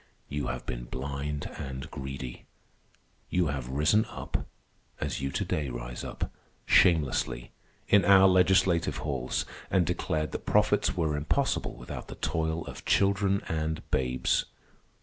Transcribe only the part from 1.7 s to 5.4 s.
greedy. You have risen up (as you